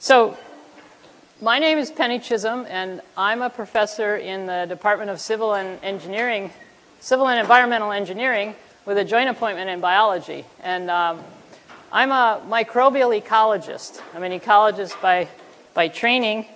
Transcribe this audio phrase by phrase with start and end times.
[0.00, 0.38] So,
[1.40, 5.82] my name is Penny Chisholm, and I'm a professor in the Department of Civil and
[5.82, 6.52] Engineering,
[7.00, 8.54] Civil and Environmental Engineering,
[8.86, 10.44] with a joint appointment in biology.
[10.62, 11.24] And um,
[11.90, 14.00] I'm a microbial ecologist.
[14.14, 15.26] I'm an ecologist by,
[15.74, 16.46] by training,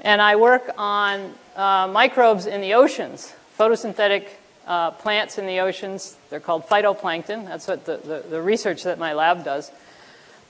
[0.00, 4.28] and I work on uh, microbes in the oceans, photosynthetic
[4.68, 6.16] uh, plants in the oceans.
[6.30, 7.46] They're called phytoplankton.
[7.46, 9.72] That's what the, the, the research that my lab does.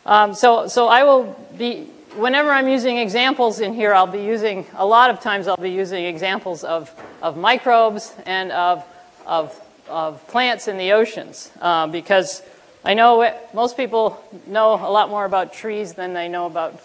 [0.04, 4.66] Um, so, so I will be, whenever I'm using examples in here, I'll be using,
[4.74, 8.84] a lot of times I'll be using examples of, of microbes and of,
[9.26, 12.42] of, of plants in the oceans uh, because
[12.84, 16.80] I know most people know a lot more about trees than they know about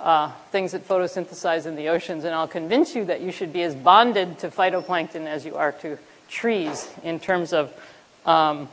[0.00, 3.62] uh, things that photosynthesize in the oceans, and I'll convince you that you should be
[3.62, 7.72] as bonded to phytoplankton as you are to trees in terms of
[8.26, 8.68] um,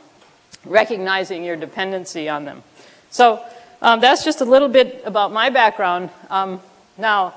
[0.64, 2.62] recognizing your dependency on them.
[3.10, 3.44] So
[3.82, 6.08] um, that's just a little bit about my background.
[6.30, 6.60] Um,
[6.96, 7.34] now,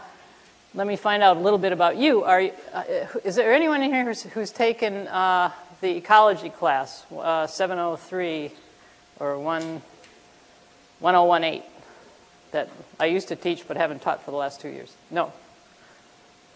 [0.74, 2.24] let me find out a little bit about you.
[2.24, 2.42] Are,
[2.74, 2.84] uh,
[3.26, 8.52] is there anyone in here who's, who's taken uh, the ecology class, uh, 703
[9.20, 9.82] or 1,
[11.00, 11.64] 1018?
[12.56, 12.70] that
[13.02, 14.96] I used to teach but haven't taught for the last two years?
[15.12, 15.34] No.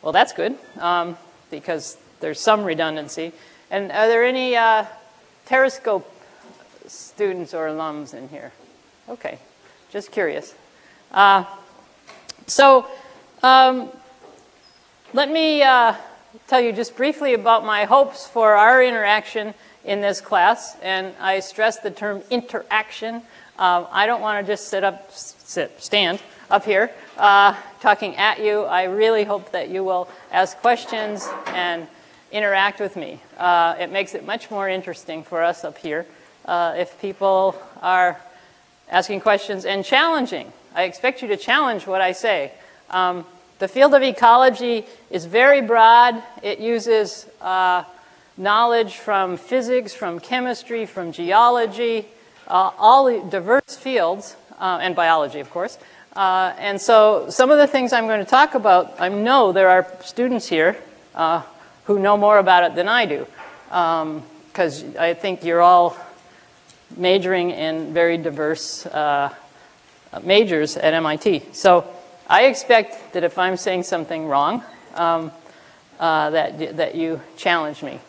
[0.01, 1.17] Well, that's good um,
[1.51, 3.33] because there's some redundancy.
[3.69, 4.85] And are there any uh,
[5.45, 6.05] Terrascope
[6.87, 8.53] students or alums in here?
[9.09, 9.39] Okay,
[9.91, 10.53] just curious.
[11.11, 11.45] Uh,
[12.45, 12.87] so
[13.43, 13.89] um,
[15.13, 15.95] let me uh,
[16.47, 20.77] tell you just briefly about my hopes for our interaction in this class.
[20.81, 23.23] And I stress the term interaction.
[23.57, 28.39] Uh, I don't want to just sit up sit, stand up here uh, talking at
[28.39, 28.61] you.
[28.61, 31.87] I really hope that you will ask questions and
[32.31, 33.21] interact with me.
[33.37, 36.05] Uh, it makes it much more interesting for us up here
[36.45, 38.21] uh, if people are
[38.89, 40.51] asking questions and challenging.
[40.75, 42.51] I expect you to challenge what I say.
[42.89, 43.25] Um,
[43.59, 46.21] the field of ecology is very broad.
[46.41, 47.83] It uses uh,
[48.37, 52.08] knowledge from physics, from chemistry, from geology,
[52.47, 55.77] uh, all diverse fields uh, and biology, of course.
[56.15, 59.69] Uh, and so some of the things I'm going to talk about, I know there
[59.69, 60.77] are students here
[61.14, 61.43] uh,
[61.85, 63.27] who know more about it than I do,
[63.67, 65.97] because um, I think you're all
[66.95, 69.33] majoring in very diverse uh,
[70.23, 71.44] majors at MIT.
[71.52, 71.86] So
[72.27, 74.64] I expect that if I'm saying something wrong,
[74.95, 75.32] um,
[76.00, 78.00] uh, that, that you challenge me.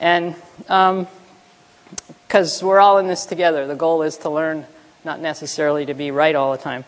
[0.00, 4.66] And because um, we're all in this together, the goal is to learn
[5.04, 6.84] not necessarily to be right all the time.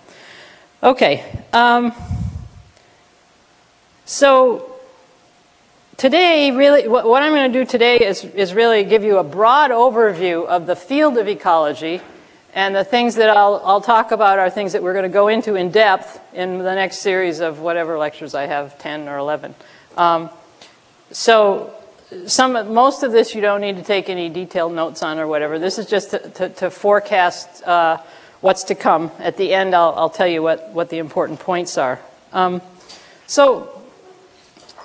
[0.83, 1.25] Okay.
[1.53, 1.93] Um,
[4.05, 4.78] so
[5.99, 9.25] today, really, what, what I'm going to do today is, is really give you a
[9.25, 12.01] broad overview of the field of ecology.
[12.55, 15.29] And the things that I'll, I'll talk about are things that we're going to go
[15.29, 19.55] into in depth in the next series of whatever lectures I have, 10 or 11.
[19.97, 20.31] Um,
[21.11, 21.75] so
[22.27, 25.59] some, most of this you don't need to take any detailed notes on or whatever.
[25.59, 27.99] This is just to, to, to forecast uh,
[28.41, 29.11] what's to come.
[29.19, 32.01] At the end, I'll, I'll, tell you what, what the important points are.
[32.33, 32.63] Um,
[33.27, 33.78] so,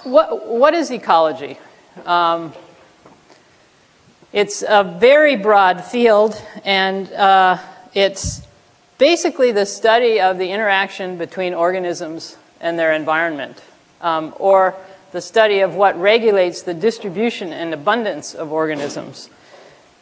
[0.04, 1.58] what, what is ecology?
[2.06, 2.54] Um,
[4.32, 7.58] it's a very broad field, and uh,
[7.94, 8.42] it's
[8.98, 13.62] basically the study of the interaction between organisms and their environment,
[14.02, 14.76] um, or
[15.12, 19.30] the study of what regulates the distribution and abundance of organisms.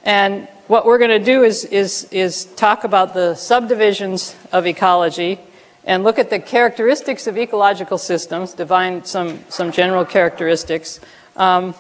[0.03, 5.39] And what we're going to do is, is, is talk about the subdivisions of ecology
[5.86, 11.00] and look at the characteristics of ecological systems, define some, some general characteristics.
[11.36, 11.74] Um,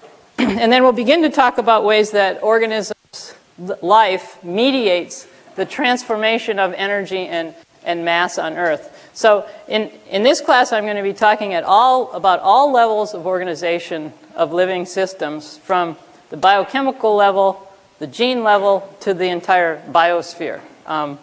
[0.38, 3.34] and then we'll begin to talk about ways that organisms'
[3.82, 5.26] life mediates
[5.56, 7.54] the transformation of energy and,
[7.84, 9.10] and mass on Earth.
[9.12, 13.14] So in, in this class, I'm going to be talking at all, about all levels
[13.14, 15.96] of organization of living systems, from
[16.30, 20.60] the biochemical level, the gene level, to the entire biosphere.
[20.86, 21.18] Um,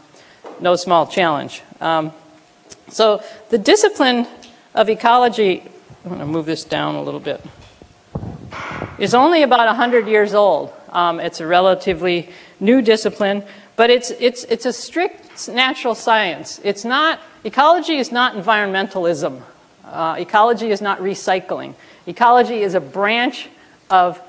[0.59, 1.62] no small challenge.
[1.79, 2.12] Um,
[2.90, 4.28] so the discipline
[4.73, 5.64] of ecology,
[6.03, 7.41] I'm going to move this down a little bit,
[8.99, 10.73] is only about 100 years old.
[10.90, 12.29] Um, it's a relatively
[12.59, 13.43] new discipline,
[13.76, 16.61] but it's, it's, it's a strict natural science.
[16.64, 19.40] It's not Ecology is not environmentalism.
[19.85, 21.76] Uh, ecology is not recycling.
[22.08, 23.49] Ecology is a branch
[23.91, 24.20] of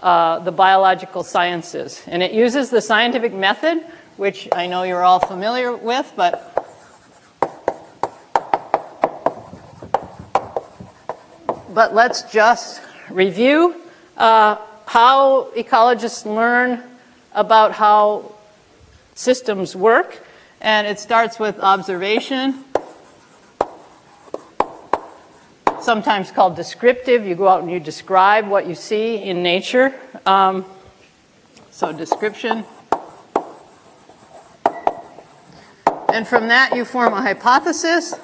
[0.00, 2.00] uh, the biological sciences.
[2.06, 3.84] And it uses the scientific method,
[4.16, 6.59] which I know you're all familiar with, but
[11.72, 13.80] but let's just review
[14.16, 14.56] uh,
[14.86, 16.82] how ecologists learn
[17.32, 18.32] about how
[19.14, 20.22] systems work.
[20.60, 22.64] And it starts with observation.
[25.82, 27.26] sometimes called descriptive.
[27.26, 29.94] You go out and you describe what you see in nature.
[30.26, 30.64] Um,
[31.70, 32.64] so description.
[36.12, 38.14] And from that, you form a hypothesis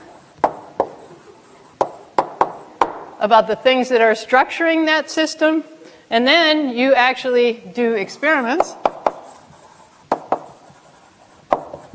[3.26, 5.64] about the things that are structuring that system.
[6.10, 8.72] And then you actually do experiments.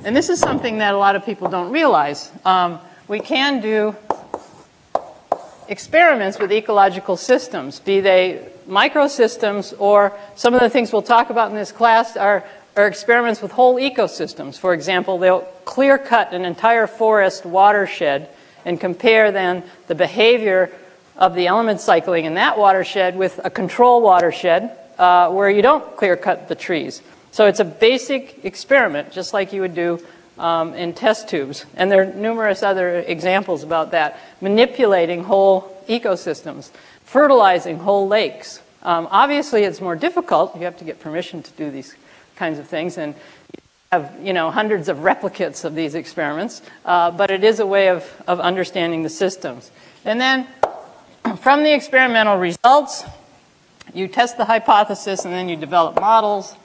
[0.03, 2.29] And this is something that a lot of people don't realize.
[2.43, 3.95] Um, we can do
[5.69, 11.49] experiments with ecological systems, be they microsystems or some of the things we'll talk about
[11.49, 12.43] in this class are,
[12.75, 14.59] are experiments with whole ecosystems.
[14.59, 18.27] For example, they'll clear cut an entire forest watershed
[18.65, 20.71] and compare then the behavior
[21.17, 25.95] of the element cycling in that watershed with a control watershed uh, where you don't
[25.97, 27.01] clear cut the trees.
[27.31, 29.99] So it's a basic experiment, just like you would do
[30.37, 31.65] um, in test tubes.
[31.75, 34.19] And there are numerous other examples about that.
[34.41, 36.71] Manipulating whole ecosystems,
[37.03, 38.61] fertilizing whole lakes.
[38.83, 40.55] Um, obviously, it's more difficult.
[40.55, 41.95] You have to get permission to do these
[42.35, 42.97] kinds of things.
[42.97, 43.15] And
[43.91, 47.89] have you know hundreds of replicates of these experiments, uh, but it is a way
[47.89, 49.69] of, of understanding the systems.
[50.05, 50.47] And then
[51.37, 53.03] from the experimental results,
[53.93, 56.55] you test the hypothesis and then you develop models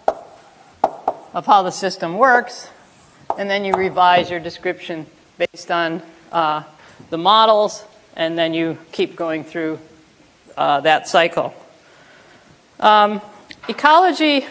[1.37, 2.69] of how the system works,
[3.39, 5.07] and then you revise your description
[5.37, 6.63] based on uh,
[7.11, 7.85] the models,
[8.17, 9.79] and then you keep going through
[10.57, 11.53] uh, that cycle.
[12.81, 13.21] Um,
[13.69, 14.47] ecology,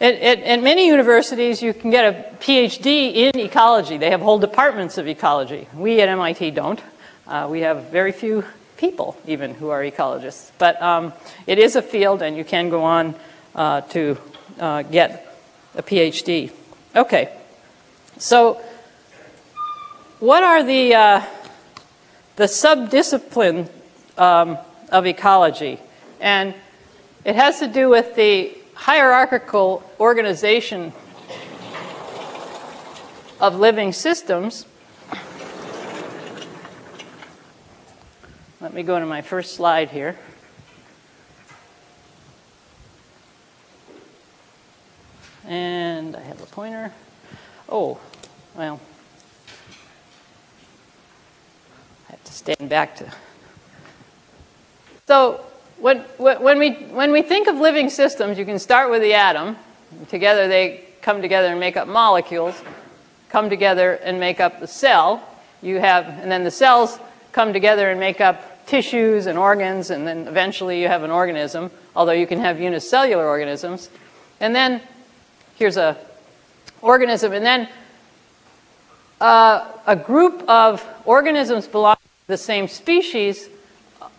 [0.00, 3.96] at, at, at, many universities, you can get a PhD in ecology.
[3.96, 5.68] They have whole departments of ecology.
[5.74, 6.80] We at MIT don't.
[7.26, 8.44] Uh, we have very few
[8.82, 10.50] people, even, who are ecologists.
[10.58, 11.12] But um,
[11.46, 13.14] it is a field, and you can go on
[13.54, 14.18] uh, to
[14.58, 15.38] uh, get
[15.76, 16.50] a PhD.
[16.96, 17.32] Okay,
[18.18, 18.60] so
[20.18, 21.22] what are the, uh,
[22.34, 23.68] the subdiscipline
[24.18, 24.58] um,
[24.90, 25.78] of ecology?
[26.20, 26.52] And
[27.24, 30.92] it has to do with the hierarchical organization
[33.40, 34.66] of living systems.
[38.62, 40.16] Let me go to my first slide here.
[45.44, 46.92] And I have a pointer.
[47.68, 47.98] Oh,
[48.54, 48.80] well,
[52.08, 53.12] I have to stand back to.
[55.08, 55.44] So
[55.78, 59.56] when, when, we, when we think of living systems, you can start with the atom.
[60.08, 62.62] Together they come together and make up molecules,
[63.28, 65.28] come together and make up the cell.
[65.62, 67.00] You have, and then the cells
[67.32, 71.70] come together and make up tissues and organs, and then eventually you have an organism,
[71.94, 73.90] although you can have unicellular organisms.
[74.40, 74.80] And then
[75.56, 75.98] here's a
[76.80, 77.68] organism, and then
[79.20, 83.50] uh, a group of organisms belonging to the same species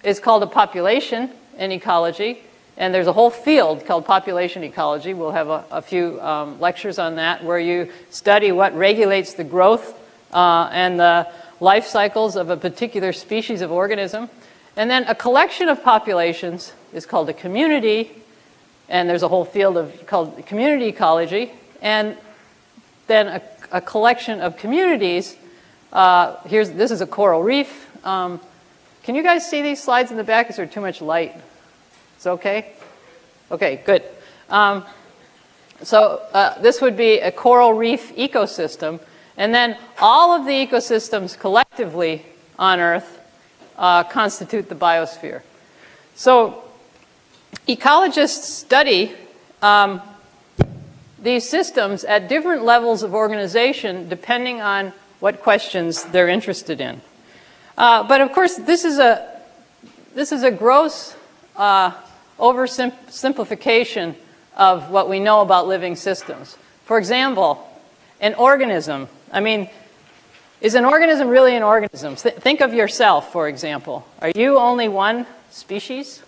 [0.03, 2.43] is called a population in ecology.
[2.77, 5.15] And there's a whole field called population ecology.
[5.15, 9.43] We'll have a, a few um, lectures on that where you study what regulates the
[9.43, 9.99] growth
[10.31, 11.27] uh, and the
[11.63, 14.29] life cycles of a particular species of organism.
[14.75, 18.11] And then a collection of populations is called a community,
[18.89, 21.51] and there's a whole field of called community ecology,
[21.81, 22.17] and
[23.07, 25.37] then a, a collection of communities.
[25.93, 27.89] Uh, here's this is a coral reef.
[28.05, 28.41] Um,
[29.03, 30.49] can you guys see these slides in the back?
[30.49, 31.35] Is there too much light?
[32.17, 32.73] It's okay.
[33.51, 34.03] Okay, good.
[34.49, 34.83] Um,
[35.81, 38.99] so uh, this would be a coral reef ecosystem,
[39.37, 42.25] and then all of the ecosystems collectively
[42.57, 43.19] on Earth
[43.77, 45.41] uh, constitute the biosphere.
[46.15, 46.63] So
[47.67, 49.15] ecologists study
[49.61, 50.01] um,
[51.19, 57.01] these systems at different levels of organization depending on what questions they're interested in.
[57.77, 59.41] Uh, but of course, this is a,
[60.13, 61.15] this is a gross
[61.55, 61.91] uh,
[62.37, 64.15] oversimplification
[64.55, 66.57] of what we know about living systems.
[66.85, 67.67] For example,
[68.19, 69.07] an organism.
[69.33, 69.67] I mean,
[70.61, 72.15] is an organism really an organism?
[72.15, 74.05] Th think of yourself, for example.
[74.21, 76.21] Are you only one species?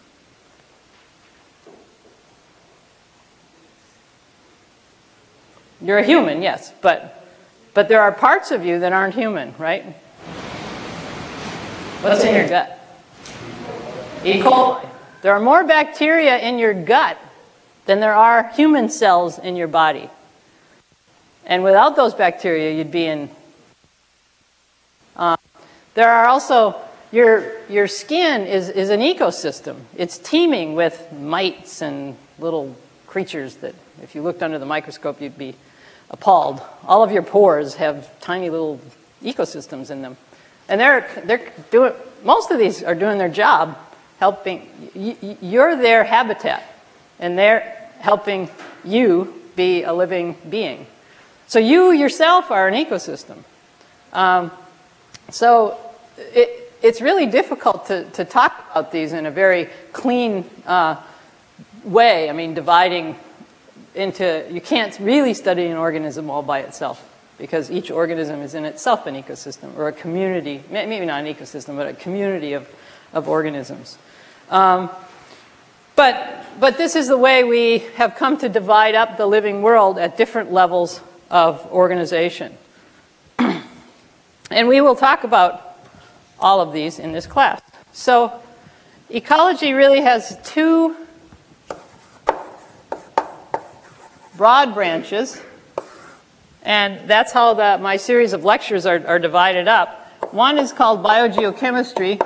[5.79, 7.27] You're a human, yes, but,
[7.75, 9.83] but there are parts of you that aren't human, right?
[12.01, 12.79] What's in your gut?
[14.23, 14.41] E.
[14.41, 14.89] coli.
[15.21, 17.17] There are more bacteria in your gut
[17.85, 20.09] than there are human cells in your body.
[21.45, 23.29] And without those bacteria, you'd be in.
[25.15, 25.37] Uh,
[25.93, 26.75] there are also,
[27.11, 29.81] your, your skin is, is an ecosystem.
[29.95, 32.75] It's teeming with mites and little
[33.05, 35.55] creatures that, if you looked under the microscope, you'd be
[36.09, 36.61] appalled.
[36.85, 38.79] All of your pores have tiny little
[39.23, 40.17] ecosystems in them.
[40.67, 43.77] And they're, they're doing, most of these are doing their job
[44.19, 44.67] helping,
[45.41, 46.63] you're their habitat,
[47.19, 48.49] and they're helping
[48.83, 50.87] you be a living being.
[51.47, 53.37] So you yourself are an ecosystem.
[54.13, 54.51] Um,
[55.29, 55.77] so
[56.17, 61.01] it, it's really difficult to, to talk about these in a very clean uh,
[61.83, 62.29] way.
[62.29, 63.15] I mean, dividing
[63.93, 68.65] into, you can't really study an organism all by itself because each organism is in
[68.65, 72.67] itself an ecosystem or a community, maybe not an ecosystem, but a community of,
[73.13, 73.97] of organisms.
[74.49, 74.89] Um,
[75.95, 79.97] but, but this is the way we have come to divide up the living world
[79.97, 82.57] at different levels of organization.
[84.51, 85.77] and we will talk about
[86.39, 87.61] all of these in this class.
[87.91, 88.41] So
[89.09, 90.95] ecology really has two
[94.35, 95.41] broad branches.
[96.63, 100.01] And that's how the, my series of lectures are, are divided up.
[100.33, 102.19] One is called biogeochemistry.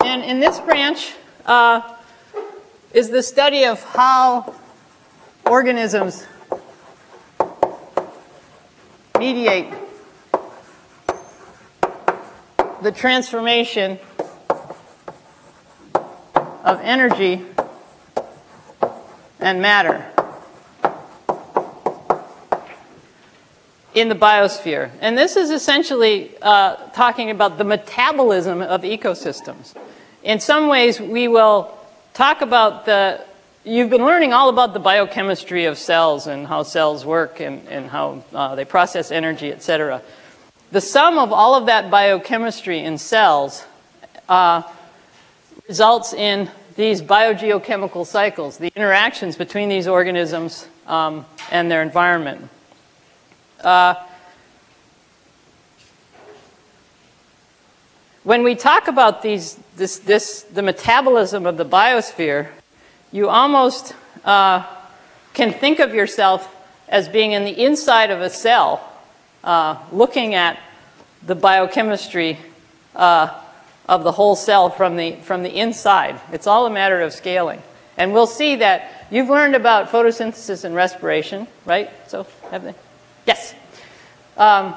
[0.00, 1.96] And in this branch uh,
[2.92, 4.54] is the study of how
[5.46, 6.26] organisms
[9.18, 9.72] mediate
[12.82, 13.98] the transformation
[16.64, 17.44] of energy
[19.38, 20.06] and matter
[23.94, 24.90] in the biosphere.
[25.00, 29.74] And this is essentially uh, talking about the metabolism of ecosystems.
[30.22, 31.76] In some ways, we will
[32.12, 33.24] talk about the,
[33.64, 37.88] you've been learning all about the biochemistry of cells and how cells work and, and
[37.88, 40.02] how uh, they process energy, et cetera.
[40.72, 43.64] The sum of all of that biochemistry in cells
[44.28, 44.62] uh,
[45.68, 52.48] results in these biogeochemical cycles, the interactions between these organisms um, and their environment.
[53.62, 53.94] Uh,
[58.30, 62.46] when we talk about these, this, this, the metabolism of the biosphere,
[63.10, 63.92] you almost
[64.24, 64.64] uh,
[65.34, 66.48] can think of yourself
[66.88, 68.88] as being in the inside of a cell,
[69.42, 70.60] uh, looking at
[71.26, 72.38] the biochemistry
[72.94, 73.36] uh,
[73.88, 76.20] of the whole cell from the, from the inside.
[76.30, 77.60] It's all a matter of scaling.
[77.96, 81.90] And we'll see that you've learned about photosynthesis and respiration, right?
[82.06, 82.76] So, have they?
[83.26, 83.56] Yes.
[84.36, 84.76] Um,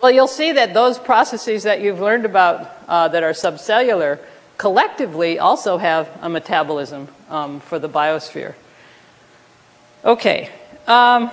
[0.00, 4.18] well, you'll see that those processes that you've learned about uh, that are subcellular
[4.58, 8.54] collectively also have a metabolism um, for the biosphere.
[10.04, 10.50] Okay.
[10.86, 11.30] Um,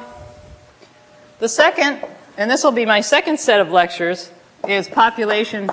[1.40, 2.06] the second,
[2.38, 4.32] and this will be my second set of lectures,
[4.68, 5.70] is population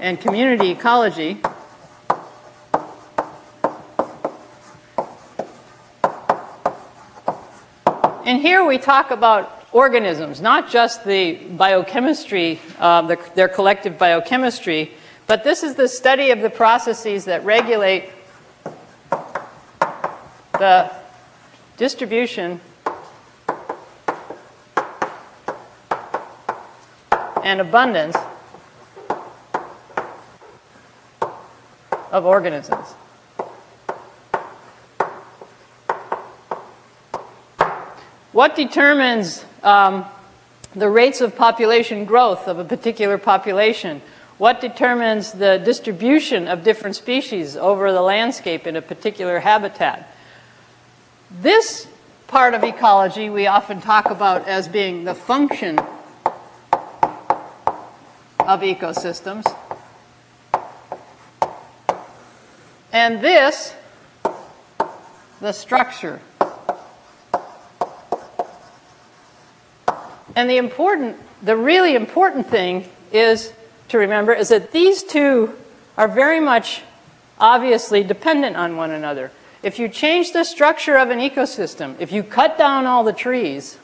[0.00, 1.40] and community ecology.
[8.42, 14.90] Here we talk about organisms, not just the biochemistry, uh, the, their collective biochemistry,
[15.28, 18.10] but this is the study of the processes that regulate
[20.58, 20.90] the
[21.76, 22.60] distribution
[27.44, 28.16] and abundance
[32.10, 32.94] of organisms.
[38.32, 40.06] What determines um,
[40.74, 44.00] the rates of population growth of a particular population?
[44.38, 50.10] What determines the distribution of different species over the landscape in a particular habitat?
[51.30, 51.86] This
[52.26, 55.86] part of ecology we often talk about as being the function of
[58.62, 59.44] ecosystems.
[62.92, 63.74] And this,
[65.40, 66.20] the structure.
[70.34, 73.52] And the important, the really important thing is
[73.88, 75.54] to remember is that these two
[75.96, 76.82] are very much
[77.38, 79.30] obviously dependent on one another.
[79.62, 83.78] If you change the structure of an ecosystem, if you cut down all the trees,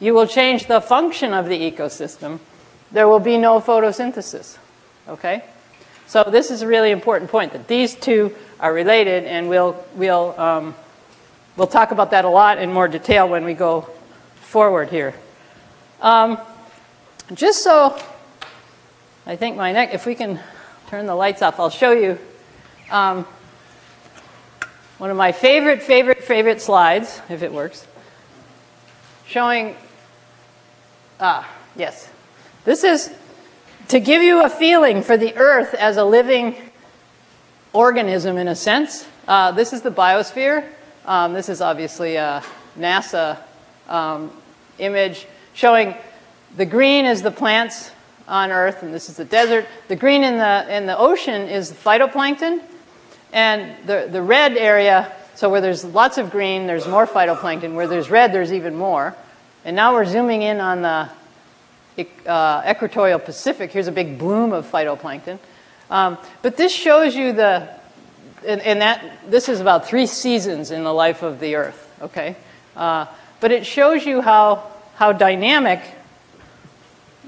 [0.00, 2.40] you will change the function of the ecosystem.
[2.92, 4.58] There will be no photosynthesis.
[5.08, 5.44] Okay?
[6.06, 10.38] So this is a really important point that these two are related, and we'll we'll
[10.40, 10.74] um,
[11.56, 13.88] we'll talk about that a lot in more detail when we go
[14.40, 15.14] forward here.
[16.00, 16.38] Um,
[17.34, 18.00] just so
[19.26, 20.38] I think my neck, if we can
[20.86, 22.18] turn the lights off, I'll show you
[22.88, 23.26] um,
[24.98, 27.84] one of my favorite, favorite, favorite slides, if it works,
[29.26, 29.74] showing.
[31.18, 32.08] Ah, yes.
[32.64, 33.12] This is
[33.88, 36.54] to give you a feeling for the Earth as a living
[37.72, 39.04] organism in a sense.
[39.26, 40.64] Uh, this is the biosphere.
[41.06, 42.44] Um, this is obviously a
[42.78, 43.38] NASA
[43.88, 44.30] um,
[44.78, 45.26] image
[45.58, 45.92] showing
[46.56, 47.90] the green is the plants
[48.28, 49.66] on Earth, and this is the desert.
[49.88, 52.62] The green in the, in the ocean is the phytoplankton,
[53.32, 57.74] and the, the red area, so where there's lots of green, there's more phytoplankton.
[57.74, 59.16] Where there's red, there's even more.
[59.64, 61.10] And now we're zooming in on the
[62.24, 63.72] uh, equatorial Pacific.
[63.72, 65.40] Here's a big bloom of phytoplankton.
[65.90, 67.68] Um, but this shows you the,
[68.46, 72.36] and, and, that, this is about three seasons in the life of the Earth, okay?
[72.76, 73.06] Uh,
[73.40, 75.80] but it shows you how, how dynamic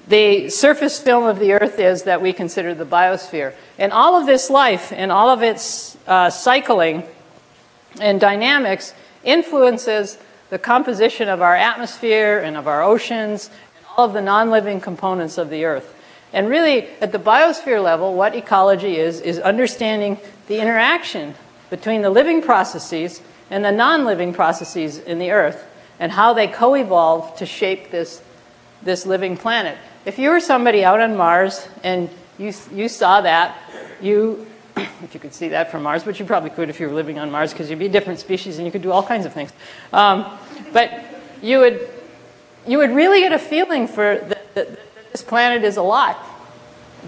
[0.08, 3.54] the surface film of the Earth is that we consider the biosphere.
[3.78, 7.04] And all of this life and all of its uh, cycling
[8.00, 14.14] and dynamics influences the composition of our atmosphere and of our oceans and all of
[14.14, 15.94] the non-living components of the Earth.
[16.32, 21.36] And really, at the biosphere level, what ecology is, is understanding the interaction
[21.70, 25.69] between the living processes and the non-living processes in the Earth
[26.00, 28.22] and how they co-evolve to shape this,
[28.82, 29.78] this living planet.
[30.06, 33.56] If you were somebody out on Mars and you, you saw that,
[34.00, 36.94] you, if you could see that from Mars, but you probably could if you were
[36.94, 39.26] living on Mars because you'd be a different species and you could do all kinds
[39.26, 39.52] of things.
[39.92, 40.38] Um,
[40.72, 41.04] but
[41.42, 41.88] you would,
[42.66, 44.68] you would really get a feeling for that, that
[45.12, 46.18] this planet is a lot,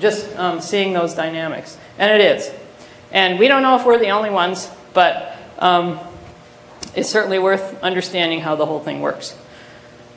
[0.01, 1.79] just um, seeing those dynamics.
[1.99, 2.53] And it is.
[3.11, 5.99] And we don't know if we're the only ones, but um,
[6.95, 9.37] it's certainly worth understanding how the whole thing works.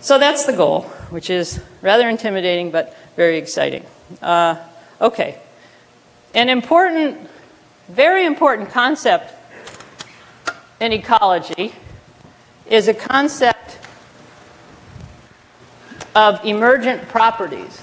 [0.02, 3.86] So that's the goal, which is rather intimidating but very exciting.
[4.22, 4.58] Uh,
[5.02, 5.40] okay.
[6.34, 7.30] An important,
[7.88, 9.34] very important concept
[10.80, 11.74] in ecology
[12.68, 13.80] is a concept
[16.14, 17.82] of emergent properties.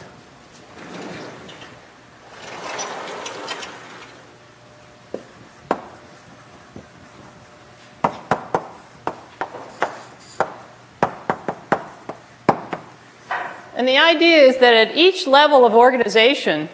[13.83, 16.69] And the idea is that at each level of organization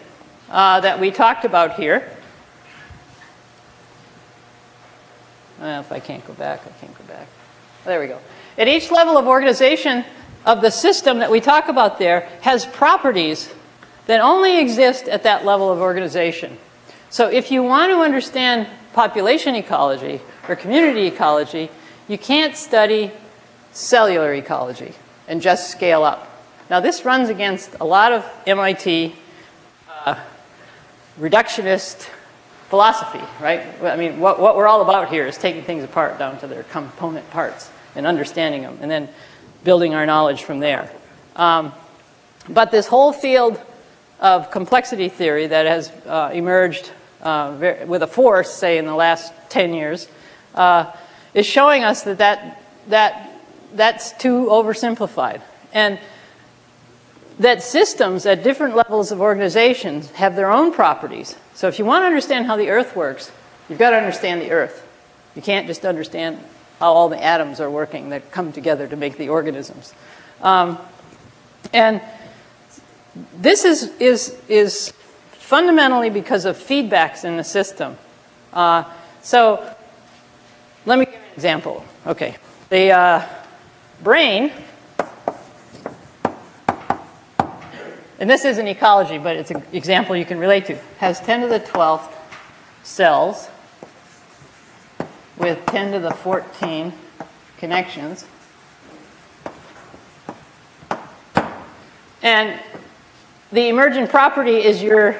[0.47, 2.07] uh, that we talked about here,
[5.59, 7.25] well, if I can't go back, I can't go back.
[7.83, 8.19] There we go.
[8.59, 10.05] At each level of organization
[10.45, 13.51] of the system that we talk about there has properties
[14.05, 16.59] that only exist at that level of organization.
[17.09, 21.71] So if you want to understand population ecology or community ecology,
[22.07, 23.09] you can't study
[23.71, 24.93] cellular ecology
[25.27, 26.28] and just scale up.
[26.69, 29.15] Now, this runs against a lot of MIT
[30.05, 30.19] uh,
[31.19, 32.07] reductionist
[32.69, 33.65] philosophy, right?
[33.81, 36.61] I mean, what, what we're all about here is taking things apart down to their
[36.61, 39.09] component parts and understanding them, and then
[39.63, 40.91] building our knowledge from there.
[41.35, 41.73] Um,
[42.47, 43.59] but this whole field
[44.19, 46.91] of complexity theory that has uh, emerged
[47.23, 50.07] uh, with a force, say, in the last 10 years,
[50.53, 50.91] uh,
[51.33, 53.41] is showing us that, that, that
[53.73, 55.41] that's too oversimplified.
[55.73, 55.99] And
[57.39, 61.35] that systems at different levels of organizations have their own properties.
[61.53, 63.31] So if you want to understand how the Earth works,
[63.69, 64.85] you've got to understand the Earth.
[65.35, 66.37] You can't just understand
[66.79, 69.93] how all the atoms are working that come together to make the organisms.
[70.41, 70.77] Um,
[71.73, 72.01] and
[73.37, 74.93] this is, is, is
[75.31, 77.97] fundamentally because of feedbacks in the system.
[78.51, 78.83] Uh,
[79.21, 79.75] so
[80.85, 81.85] let me give an example.
[82.05, 82.35] Okay,
[82.69, 83.25] the uh,
[84.03, 84.51] brain
[88.19, 91.47] and this isn't ecology, but it's an example you can relate to, has 10 to
[91.47, 92.11] the 12th
[92.83, 93.47] cells
[95.37, 96.91] with 10 to the 14
[97.57, 98.25] connections.
[102.21, 102.59] And
[103.53, 105.19] the emergent property is your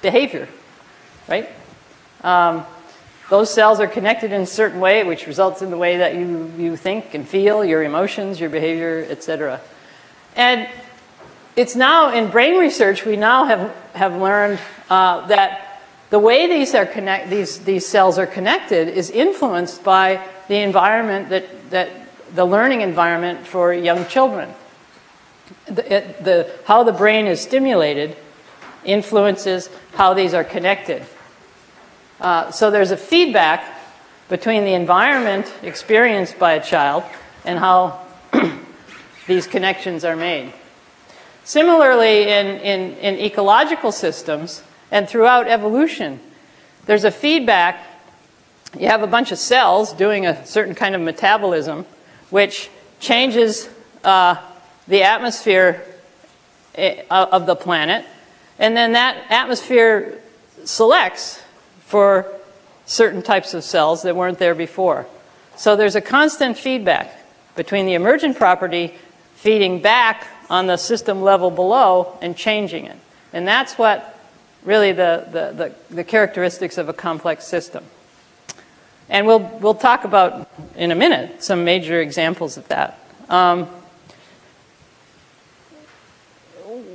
[0.00, 0.48] behavior,
[1.28, 1.50] right?
[2.22, 2.64] Um,
[3.28, 6.50] those cells are connected in a certain way, which results in the way that you,
[6.56, 9.60] you think and feel, your emotions, your behavior, etc.
[10.34, 10.66] And
[11.58, 16.72] it's now in brain research, we now have, have learned uh, that the way these,
[16.72, 21.90] are connect, these, these cells are connected is influenced by the environment that, that
[22.32, 24.54] the learning environment for young children.
[25.66, 28.16] The, it, the, how the brain is stimulated
[28.84, 31.04] influences how these are connected.
[32.20, 33.64] Uh, so there's a feedback
[34.28, 37.02] between the environment experienced by a child
[37.44, 38.06] and how
[39.26, 40.52] these connections are made.
[41.48, 46.20] Similarly, in, in, in ecological systems and throughout evolution,
[46.84, 47.86] there's a feedback.
[48.78, 51.86] You have a bunch of cells doing a certain kind of metabolism,
[52.28, 52.68] which
[53.00, 53.66] changes
[54.04, 54.34] uh,
[54.88, 55.82] the atmosphere
[56.74, 58.04] eh, of the planet.
[58.58, 60.20] And then that atmosphere
[60.64, 61.40] selects
[61.86, 62.30] for
[62.84, 65.06] certain types of cells that weren't there before.
[65.56, 67.10] So there's a constant feedback
[67.56, 68.94] between the emergent property
[69.36, 72.96] feeding back on the system level below and changing it.
[73.32, 74.18] And that's what
[74.64, 77.84] really the, the, the, the characteristics of a complex system.
[79.08, 82.98] And we'll, we'll talk about in a minute some major examples of that.
[83.28, 83.68] Um,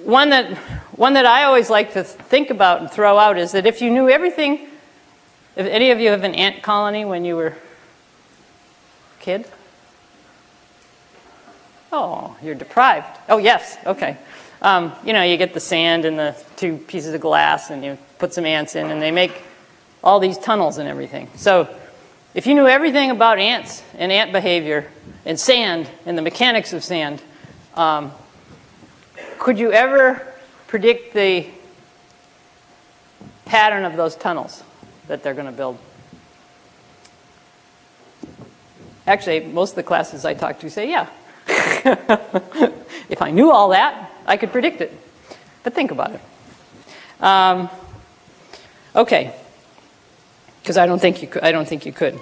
[0.04, 0.58] one that,
[0.98, 3.89] one that I always like to think about and throw out is that if you
[3.89, 4.68] knew everything,
[5.56, 7.56] if any of you have an ant colony when you were a
[9.20, 9.48] kid?
[11.95, 13.19] Oh, you're deprived.
[13.29, 14.17] Oh, yes, okay.
[14.63, 17.99] Um, you know, you get the sand and the two pieces of glass and you
[18.17, 19.43] put some ants in and they make
[20.03, 21.29] all these tunnels and everything.
[21.36, 21.69] So
[22.34, 24.89] if you knew everything about ants and ant behavior
[25.23, 27.21] and sand and the mechanics of sand,
[27.75, 28.12] um,
[29.38, 30.25] could you ever
[30.65, 31.45] predict the
[33.45, 34.63] pattern of those tunnels
[35.06, 35.77] that they're going to build?
[39.06, 41.08] Actually, most of the classes I talk to say, yeah.
[43.10, 44.93] if I knew all that, I could predict it.
[45.63, 46.21] But think about it.
[47.23, 47.69] Um,
[48.95, 49.34] okay,
[50.62, 51.43] because I don't think you could.
[51.43, 52.19] I don't think you could.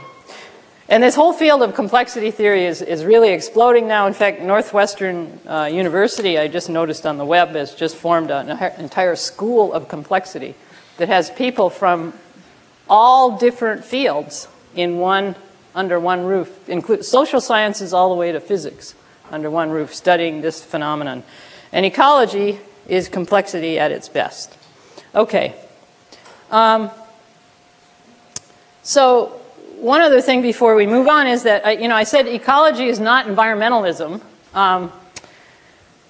[0.89, 4.07] And this whole field of complexity theory is, is really exploding now.
[4.07, 8.49] In fact, Northwestern uh, University, I just noticed on the web, has just formed an
[8.77, 10.53] entire school of complexity
[10.97, 12.13] that has people from
[12.89, 15.35] all different fields in one
[15.73, 18.93] under one roof, include social sciences all the way to physics
[19.31, 21.23] under one roof, studying this phenomenon.
[21.71, 24.57] And ecology is complexity at its best.
[25.15, 25.55] Okay.
[26.51, 26.91] Um,
[28.83, 29.41] so
[29.77, 32.99] one other thing before we move on is that, you know, I said ecology is
[32.99, 34.21] not environmentalism,
[34.53, 34.91] um,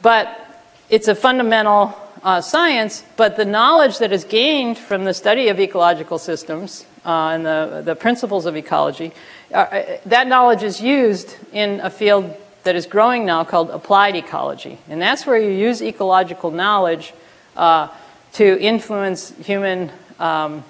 [0.02, 5.48] but it's a fundamental uh, science, but the knowledge that is gained from the study
[5.48, 9.12] of ecological systems uh, and the, the principles of ecology,
[9.54, 14.78] uh, that knowledge is used in a field that is growing now called applied ecology.
[14.88, 17.13] And that's where you use ecological knowledge
[17.56, 17.88] uh,
[18.34, 20.63] to influence human um,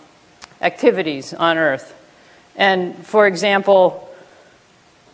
[0.62, 1.96] activities on Earth.
[2.56, 4.10] And for example,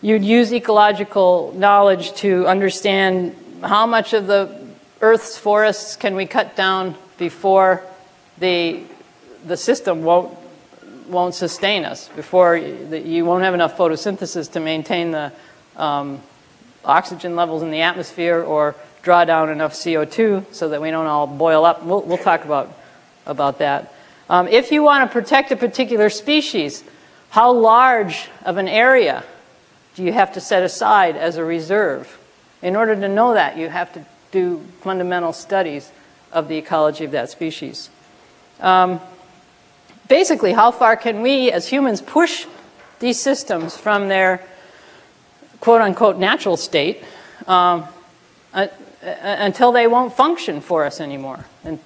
[0.01, 4.55] you'd use ecological knowledge to understand how much of the
[5.01, 7.83] Earth's forests can we cut down before
[8.37, 8.83] the,
[9.45, 10.35] the system won't,
[11.07, 15.31] won't sustain us, before you won't have enough photosynthesis to maintain the
[15.75, 16.21] um,
[16.88, 21.28] oxygen levels in the atmosphere or draw down enough CO2 so that we don't all
[21.28, 21.84] boil up.
[21.84, 22.73] We'll, we'll talk about,
[23.26, 23.93] about that.
[24.30, 26.84] Um, if you want to protect a particular species,
[27.30, 29.23] how large of an area
[29.95, 32.19] do you have to set aside as a reserve?
[32.62, 35.91] In order to know that, you have to do fundamental studies
[36.32, 37.89] of the ecology of that species.
[38.60, 39.00] Um,
[40.08, 42.45] basically, how far can we as humans push
[43.00, 44.43] these systems from their
[45.60, 47.04] quote unquote natural state
[47.48, 47.86] um,
[48.54, 48.67] uh,
[49.04, 51.46] uh, until they won't function for us anymore?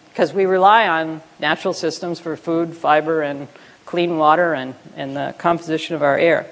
[0.09, 3.47] Because we rely on natural systems for food, fiber, and
[3.85, 6.47] clean water and, and the composition of our air.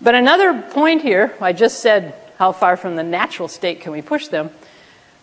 [0.00, 4.02] But another point here, I just said how far from the natural state can we
[4.02, 4.50] push them.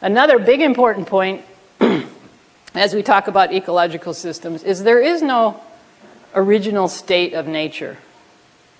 [0.02, 1.46] Another big important point
[2.76, 5.62] as we talk about ecological systems is there is no
[6.36, 7.98] original state of nature.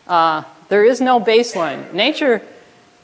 [0.06, 1.94] Uh, there is no baseline.
[1.94, 2.42] Nature,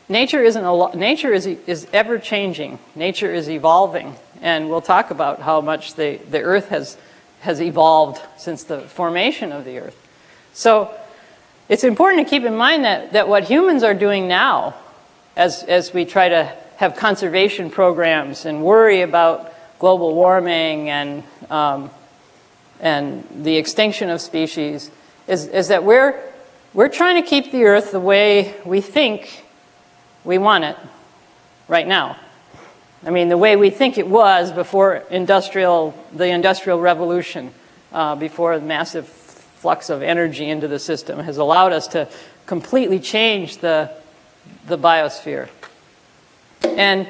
[0.10, 2.80] nature, isn't a, nature is, is ever changing.
[2.96, 4.16] Nature is evolving.
[4.42, 6.98] And we'll talk about how much the, the earth has
[7.42, 9.98] has evolved since the formation of the earth.
[10.54, 10.96] So
[11.68, 14.76] it's important to keep in mind that, that what humans are doing now,
[15.36, 21.90] as, as we try to have conservation programs and worry about global warming and, um,
[22.80, 24.92] and the extinction of species,
[25.28, 26.22] is, is that we're,
[26.74, 29.44] we're trying to keep the earth the way we think
[30.24, 30.78] we want it
[31.68, 32.18] right now.
[33.04, 37.52] I mean, the way we think it was before industrial, the industrial revolution,
[37.92, 42.08] uh, before the massive flux of energy into the system has allowed us to
[42.46, 43.92] completely change the,
[44.68, 45.50] the biosphere.
[46.64, 47.10] And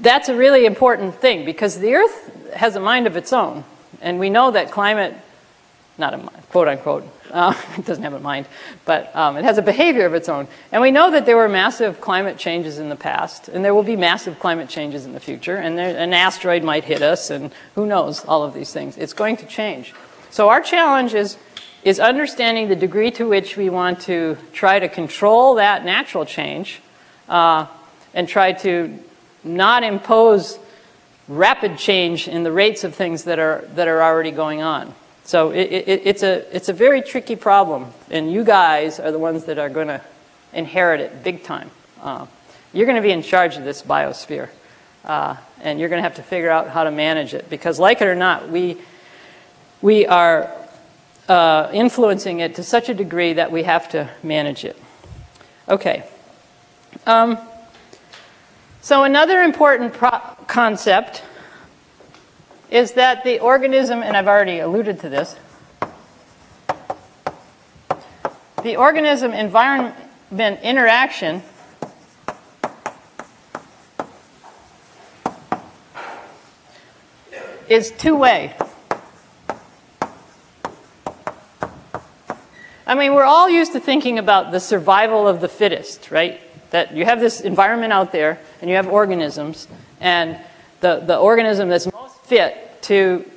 [0.00, 3.64] that's a really important thing because the Earth has a mind of its own.
[4.00, 5.14] And we know that climate,
[5.98, 6.18] not a
[6.50, 8.46] quote unquote, uh, it doesn't have a mind,
[8.84, 10.48] but um, it has a behavior of its own.
[10.70, 13.82] And we know that there were massive climate changes in the past, and there will
[13.82, 17.52] be massive climate changes in the future, and there, an asteroid might hit us, and
[17.74, 18.96] who knows, all of these things.
[18.96, 19.94] It's going to change.
[20.30, 21.36] So our challenge is,
[21.84, 26.80] is understanding the degree to which we want to try to control that natural change
[27.28, 27.66] uh,
[28.14, 28.98] and try to
[29.44, 30.58] not impose
[31.28, 34.94] rapid change in the rates of things that are, that are already going on.
[35.24, 39.18] So it, it, it's, a, it's a very tricky problem, and you guys are the
[39.18, 40.00] ones that are going to
[40.52, 41.70] inherit it big time.
[42.02, 42.26] Uh,
[42.72, 44.48] you're going to be in charge of this biosphere,
[45.04, 48.00] uh, and you're going to have to figure out how to manage it because, like
[48.00, 48.78] it or not, we,
[49.80, 50.50] we are
[51.28, 54.76] uh, influencing it to such a degree that we have to manage it.
[55.68, 56.04] Okay.
[57.06, 57.38] Um,
[58.80, 59.94] so another important
[60.48, 61.22] concept
[62.72, 65.36] is that the organism, and I've already alluded to this,
[68.62, 69.94] the organism environment
[70.62, 71.42] interaction
[77.68, 78.56] is two-way.
[82.86, 86.40] I mean, we're all used to thinking about the survival of the fittest, right?
[86.70, 89.68] That you have this environment out there and you have organisms,
[90.00, 90.38] and
[90.80, 91.91] the, the organism that's
[92.32, 93.30] fit to,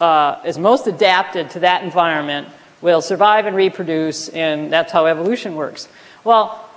[0.00, 2.48] uh, is most adapted to that environment
[2.80, 5.86] will survive and reproduce, and that's how evolution works.
[6.24, 6.68] Well,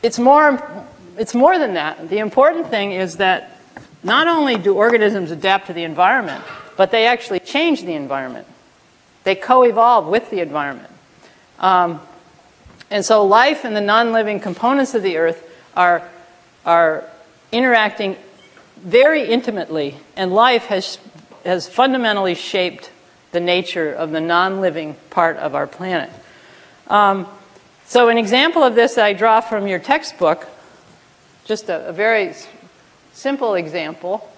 [0.00, 0.62] it's more,
[1.16, 2.08] it's more than that.
[2.08, 3.60] The important thing is that
[4.04, 6.44] not only do organisms adapt to the environment,
[6.76, 8.46] but they actually change the environment.
[9.24, 10.92] They co-evolve with the environment.
[11.58, 12.00] Um,
[12.92, 15.42] and so life and the non-living components of the earth
[15.76, 16.08] are,
[16.64, 17.02] are
[17.50, 18.16] interacting
[18.82, 20.98] very intimately, and life has,
[21.44, 22.90] has fundamentally shaped
[23.32, 26.10] the nature of the non-living part of our planet.
[26.86, 27.26] Um,
[27.86, 30.48] so an example of this I draw from your textbook,
[31.44, 32.34] just a, a very
[33.12, 34.30] simple example,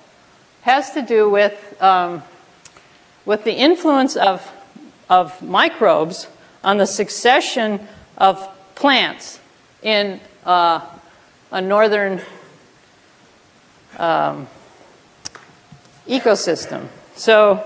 [0.63, 2.23] has to do with, um,
[3.25, 4.51] with the influence of,
[5.09, 6.27] of microbes
[6.65, 7.87] on the succession
[8.19, 9.39] of plants
[9.83, 10.81] in uh,
[11.51, 12.21] a northern
[14.01, 14.49] um,
[16.09, 16.89] ecosystem.
[17.15, 17.65] So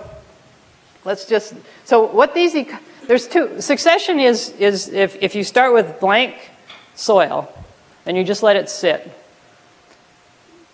[1.05, 2.55] let's just, so what these,
[3.07, 6.51] there's two, succession is, is if, if you start with blank
[6.95, 7.51] soil
[8.05, 9.11] and you just let it sit,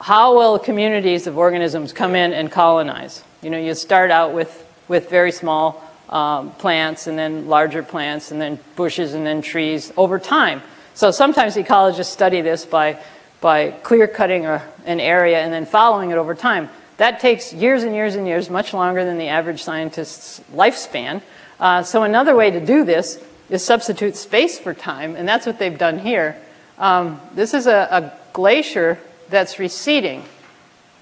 [0.01, 3.23] how will communities of organisms come in and colonize?
[3.42, 8.31] You know, you start out with, with very small um, plants and then larger plants
[8.31, 10.62] and then bushes and then trees over time.
[10.94, 12.99] So sometimes ecologists study this by
[13.40, 16.68] by clear cutting a, an area and then following it over time.
[16.98, 21.22] That takes years and years and years, much longer than the average scientist's lifespan.
[21.59, 25.59] Uh, so another way to do this is substitute space for time, and that's what
[25.59, 26.37] they've done here.
[26.79, 28.96] Um, this is a, a, glacier
[29.29, 30.22] that's receding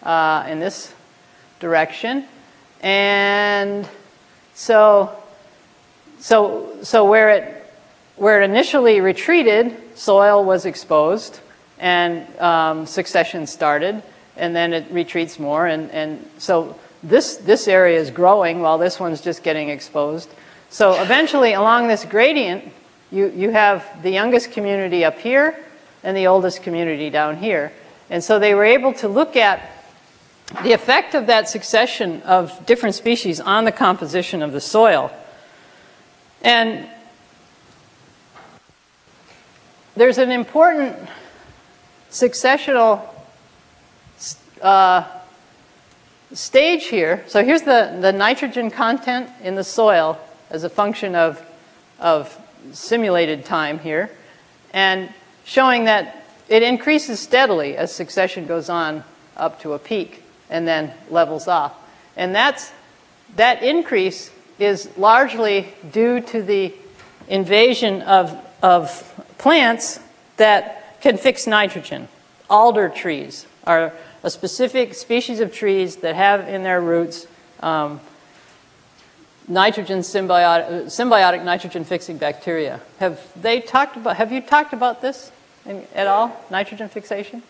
[0.02, 0.94] uh, in this
[1.60, 2.24] direction,
[2.80, 3.86] and
[4.54, 5.22] so
[6.18, 7.70] so so where it
[8.16, 11.40] where it initially retreated, soil was exposed
[11.78, 14.02] and um, succession started,
[14.36, 15.66] and then it retreats more.
[15.66, 20.28] And, and so this, this area is growing while this one's just getting exposed.
[20.70, 22.64] So eventually, along this gradient,
[23.10, 25.58] you, you have the youngest community up here
[26.02, 27.72] and the oldest community down here.
[28.10, 29.70] And so they were able to look at
[30.62, 35.10] the effect of that succession of different species on the composition of the soil.
[36.42, 36.88] And
[39.94, 40.96] there's an important
[42.10, 43.06] successional
[44.62, 45.04] uh,
[46.32, 47.24] stage here.
[47.26, 50.18] So here's the, the nitrogen content in the soil
[50.50, 51.44] as a function of,
[51.98, 52.38] of
[52.72, 54.10] simulated time here,
[54.72, 55.12] and
[55.44, 59.04] showing that it increases steadily as succession goes on
[59.36, 61.74] up to a peak and then levels off.
[62.16, 62.72] And that's,
[63.36, 66.74] that increase is largely due to the
[67.28, 70.00] invasion of, of plants
[70.38, 72.08] that can fix nitrogen.
[72.50, 77.26] Alder trees are a specific species of trees that have in their roots
[77.60, 78.00] um,
[79.46, 82.80] nitrogen symbiotic, symbiotic nitrogen fixing bacteria.
[82.98, 85.32] Have they talked about, have you talked about this
[85.66, 87.42] in, at all, nitrogen fixation?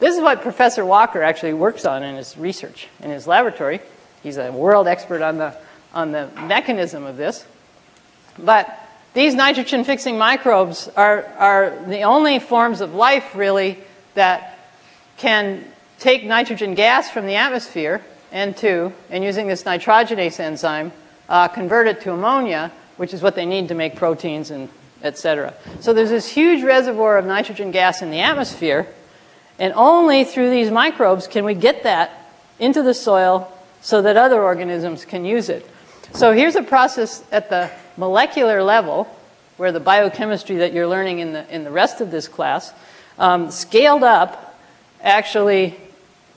[0.00, 3.80] This is what Professor Walker actually works on in his research, in his laboratory.
[4.22, 5.56] He's a world expert on the,
[5.92, 7.44] on the mechanism of this.
[8.38, 8.83] But
[9.14, 13.78] these nitrogen fixing microbes are, are the only forms of life really
[14.14, 14.58] that
[15.16, 15.64] can
[16.00, 20.92] take nitrogen gas from the atmosphere, N2, and using this nitrogenase enzyme,
[21.28, 24.68] uh, convert it to ammonia, which is what they need to make proteins and
[25.02, 25.54] et cetera.
[25.80, 28.88] So there's this huge reservoir of nitrogen gas in the atmosphere,
[29.60, 32.10] and only through these microbes can we get that
[32.58, 35.68] into the soil so that other organisms can use it.
[36.14, 39.04] So here's a process at the molecular level,
[39.56, 42.72] where the biochemistry that you're learning in the, in the rest of this class,
[43.18, 44.58] um, scaled up,
[45.00, 45.76] actually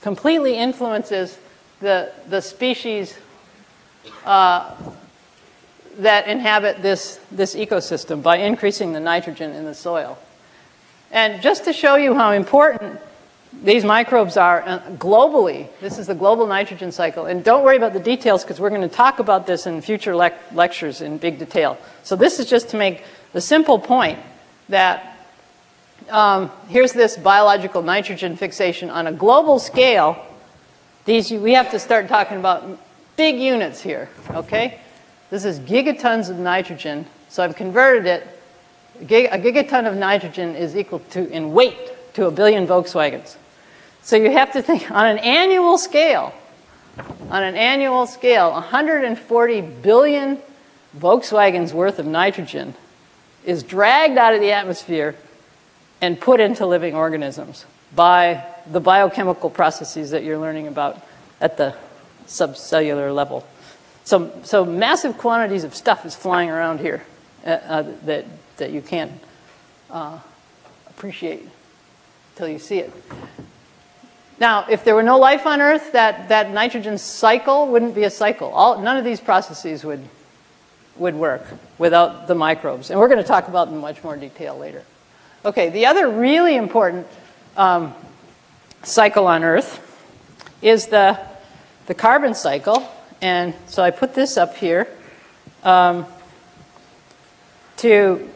[0.00, 1.38] completely influences
[1.80, 3.16] the, the species
[4.24, 4.74] uh,
[5.98, 10.18] that inhabit this, this ecosystem by increasing the nitrogen in the soil.
[11.10, 13.00] And just to show you how important
[13.62, 17.26] these microbes are uh, globally, this is the global nitrogen cycle.
[17.26, 20.12] And don't worry about the details because we're going to talk about this in future
[20.12, 21.78] lec lectures in big detail.
[22.02, 24.18] So this is just to make the simple point
[24.68, 25.16] that
[26.08, 30.24] um, here's this biological nitrogen fixation on a global scale.
[31.04, 32.78] These, we have to start talking about
[33.16, 34.78] big units here, okay?
[35.30, 37.06] This is gigatons of nitrogen.
[37.28, 38.26] So I've converted it.
[39.00, 43.36] A gigaton of nitrogen is equal to, in weight, to a billion Volkswagens.
[44.02, 46.34] So you have to think on an annual scale,
[47.30, 50.38] on an annual scale, 140 billion
[50.96, 52.74] Volkswagens worth of nitrogen
[53.44, 55.14] is dragged out of the atmosphere
[56.00, 61.00] and put into living organisms by the biochemical processes that you're learning about
[61.40, 61.72] at the
[62.26, 63.46] subcellular level.
[64.02, 67.04] So, so massive quantities of stuff is flying around here
[67.46, 68.24] uh, uh, that,
[68.56, 69.12] that you can't
[69.88, 70.18] uh,
[70.88, 71.48] appreciate
[72.38, 72.92] until you see it.
[74.38, 78.10] Now, if there were no life on Earth, that, that nitrogen cycle wouldn't be a
[78.10, 78.50] cycle.
[78.50, 80.08] All, none of these processes would,
[80.96, 81.42] would work
[81.78, 82.90] without the microbes.
[82.90, 84.84] And we're going to talk about them in much more detail later.
[85.44, 87.08] Okay, the other really important
[87.56, 87.92] um,
[88.84, 89.84] cycle on Earth
[90.62, 91.18] is the,
[91.86, 92.88] the carbon cycle.
[93.20, 94.86] And so I put this up here
[95.64, 96.06] um,
[97.78, 98.30] to,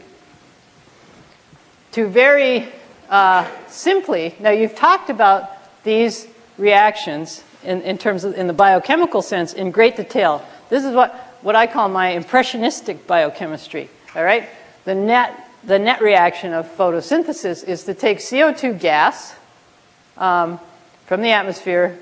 [1.93, 2.69] to very
[3.13, 5.51] uh, simply, now you've talked about
[5.85, 10.43] these reactions in, in terms of in the biochemical sense in great detail.
[10.71, 13.91] This is what, what I call my impressionistic biochemistry.
[14.17, 14.49] All right?
[14.87, 19.35] The net, the net reaction of photosynthesis is to take CO2 gas
[20.17, 20.59] um,
[21.05, 21.99] from the atmosphere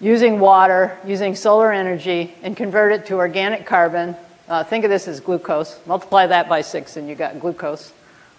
[0.00, 4.16] using water, using solar energy, and convert it to organic carbon.
[4.48, 5.78] Uh, think of this as glucose.
[5.86, 7.92] Multiply that by six, and you got glucose.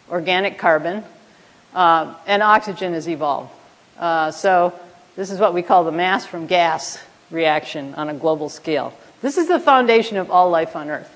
[0.10, 1.06] Organic carbon.
[1.74, 3.52] Uh, and oxygen is evolved.
[4.00, 4.74] Uh, so
[5.16, 7.00] this is what we call the mass from gas
[7.32, 8.94] reaction on a global scale.
[9.22, 11.14] This is the foundation of all life on Earth.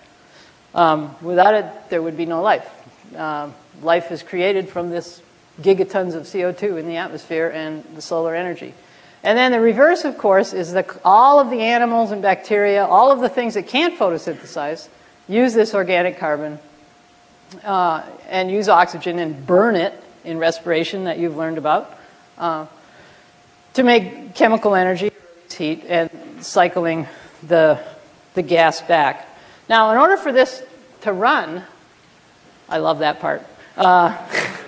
[0.73, 2.69] Um, without it, there would be no life.
[3.15, 3.49] Uh,
[3.81, 5.21] life is created from this
[5.61, 8.73] gigatons of CO2 in the atmosphere and the solar energy.
[9.23, 13.11] And then the reverse, of course, is that all of the animals and bacteria, all
[13.11, 14.87] of the things that can't photosynthesize,
[15.27, 16.57] use this organic carbon
[17.63, 21.97] uh, and use oxygen and burn it in respiration that you've learned about
[22.37, 22.65] uh,
[23.73, 25.11] to make chemical energy,
[25.55, 26.09] heat, and
[26.43, 27.07] cycling
[27.43, 27.79] the,
[28.33, 29.27] the gas back.
[29.69, 30.63] Now, in order for this
[31.01, 31.63] to run,
[32.69, 33.45] I love that part.
[33.77, 34.09] Uh,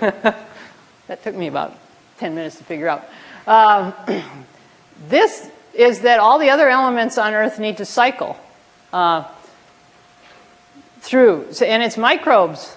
[0.00, 1.76] that took me about
[2.18, 3.08] 10 minutes to figure out.
[3.46, 3.94] Um,
[5.08, 8.36] this is that all the other elements on Earth need to cycle
[8.92, 9.24] uh,
[11.00, 11.52] through.
[11.52, 12.76] So, and it's microbes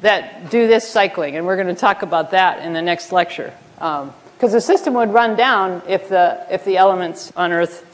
[0.00, 3.52] that do this cycling, and we're going to talk about that in the next lecture.
[3.74, 4.14] Because um,
[4.50, 7.84] the system would run down if the, if the elements on Earth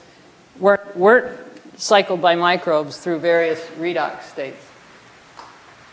[0.59, 1.39] weren't, weren't
[1.77, 4.67] cycled by microbes through various redox states.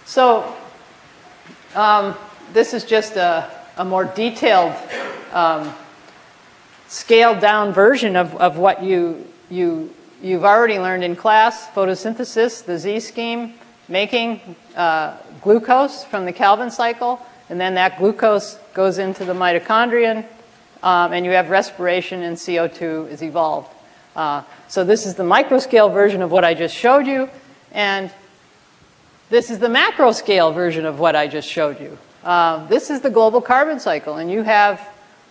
[0.05, 0.55] So
[1.75, 2.15] um,
[2.53, 4.75] this is just a, a more detailed,
[5.31, 5.73] um,
[6.87, 12.79] scaled down version of, of what you, you, you've already learned in class, photosynthesis, the
[12.79, 13.53] Z scheme,
[13.89, 20.25] making uh, glucose from the Calvin cycle, and then that glucose goes into the mitochondrion,
[20.83, 23.73] um, and you have respiration and CO2 is evolved.
[24.15, 27.29] Uh, so this is the microscale version of what I just showed you,
[27.71, 28.11] and
[29.29, 31.97] this is the macroscale version of what I just showed you.
[32.23, 34.79] Uh, this is the global carbon cycle, and you have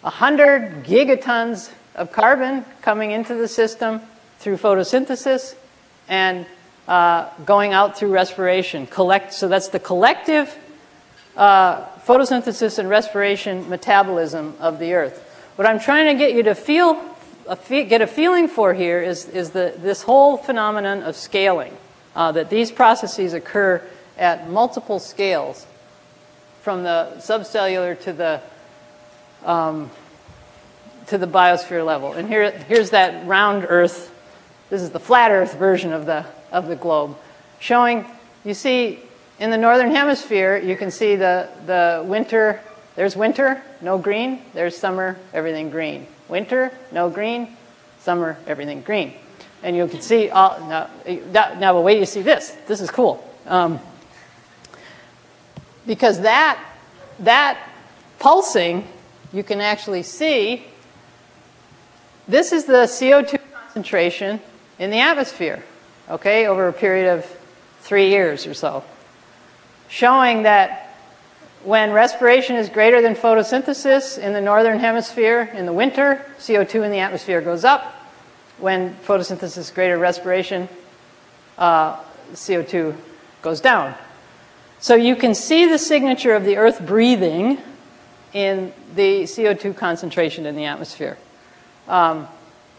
[0.02, 4.00] 100 gigatons of carbon coming into the system
[4.38, 5.54] through photosynthesis
[6.08, 6.46] and
[6.88, 8.86] uh, going out through respiration.
[8.86, 10.56] Collect, so that's the collective
[11.36, 15.22] uh, photosynthesis and respiration metabolism of the earth.
[15.56, 17.00] What I'm trying to get you to feel,
[17.46, 21.76] a fe get a feeling for here is, is the, this whole phenomenon of scaling,
[22.16, 23.82] uh, that these processes occur
[24.16, 25.66] at multiple scales
[26.62, 28.40] from the subcellular to the
[29.44, 29.90] um,
[31.06, 32.12] to the biosphere level.
[32.12, 34.14] And here, here's that round Earth.
[34.68, 37.16] This is the flat Earth version of the of the globe,
[37.60, 38.04] showing.
[38.44, 39.00] You see
[39.38, 42.60] in the northern hemisphere, you can see the, the winter,
[42.96, 46.06] there's winter, no green, there's summer, everything green.
[46.28, 47.56] Winter, no green,
[48.00, 49.14] summer, everything green.
[49.62, 50.90] And you can see, all, now,
[51.32, 52.56] now but wait you see this.
[52.66, 53.24] This is cool.
[53.46, 53.80] Um,
[55.86, 56.62] because that,
[57.20, 57.58] that
[58.18, 58.86] pulsing,
[59.32, 60.64] you can actually see,
[62.26, 64.40] this is the CO2 concentration
[64.78, 65.64] in the atmosphere,
[66.10, 67.24] okay, over a period of
[67.80, 68.84] three years or so,
[69.88, 70.94] showing that
[71.64, 76.90] when respiration is greater than photosynthesis in the northern hemisphere in the winter, CO2 in
[76.90, 77.94] the atmosphere goes up.
[78.58, 80.68] When photosynthesis is greater than respiration,
[81.56, 81.96] uh,
[82.32, 82.96] CO2
[83.42, 83.94] goes down.
[84.80, 87.58] So you can see the signature of the Earth breathing
[88.32, 91.18] in the CO2 concentration in the atmosphere.
[91.88, 92.28] Um,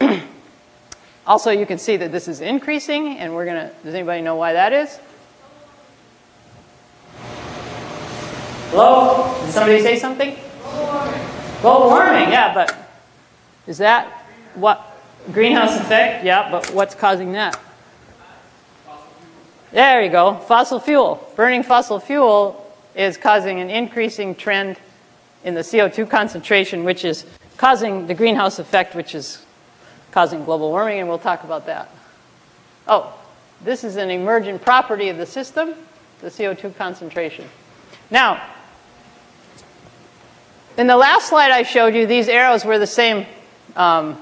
[1.30, 4.34] also, you can see that this is increasing, and we're going to, does anybody know
[4.34, 4.98] why that is?
[8.70, 9.32] Hello?
[9.44, 10.36] Did somebody say something?
[10.60, 11.20] Global warming.
[11.62, 12.76] Global warming, yeah, but
[13.68, 14.08] is that
[14.56, 14.84] what?
[15.30, 16.24] Greenhouse effect?
[16.24, 17.60] Yeah, but what's causing that?
[19.70, 21.32] There you go, fossil fuel.
[21.36, 24.78] Burning fossil fuel is causing an increasing trend
[25.44, 27.24] in the CO2 concentration, which is
[27.56, 29.46] causing the greenhouse effect, which is
[30.12, 31.90] causing global warming, and we'll talk about that.
[32.86, 33.14] Oh,
[33.62, 35.74] this is an emergent property of the system,
[36.20, 37.46] the CO2 concentration.
[38.10, 38.42] Now,
[40.76, 43.26] in the last slide I showed you, these arrows were the same
[43.76, 44.18] um,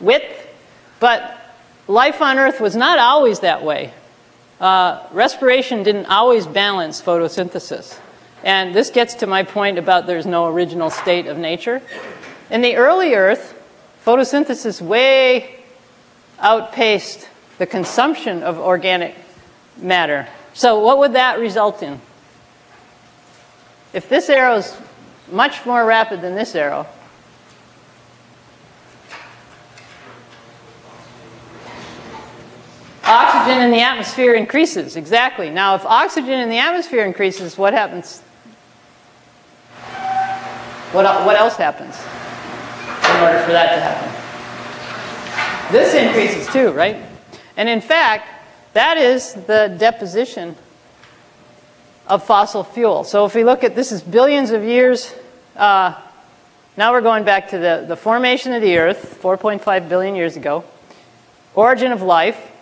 [0.00, 0.48] width,
[1.00, 1.38] but
[1.86, 3.92] life on Earth was not always that way.
[4.60, 7.98] Uh, respiration didn't always balance photosynthesis.
[8.42, 11.82] And this gets to my point about there's no original state of nature.
[12.50, 13.55] In the early Earth,
[14.06, 15.56] photosynthesis way
[16.38, 17.28] outpaced
[17.58, 19.16] the consumption of organic
[19.78, 20.28] matter.
[20.54, 22.00] So what would that result in?
[23.92, 24.76] If this arrow is
[25.30, 26.86] much more rapid than this arrow,
[33.08, 35.48] Oxygen in the atmosphere increases, exactly.
[35.48, 38.20] Now, if oxygen in the atmosphere increases, what happens?
[40.90, 41.96] What, what else happens
[43.16, 45.72] in order for that to happen?
[45.72, 46.96] This increases too, right?
[47.56, 48.28] And in fact,
[48.74, 50.54] that is the deposition
[52.06, 53.04] of fossil fuel.
[53.04, 55.12] So if we look at this is billions of years.
[55.56, 55.94] Uh,
[56.76, 60.62] now we're going back to the, the formation of the Earth, 4.5 billion years ago,
[61.54, 62.52] origin of life,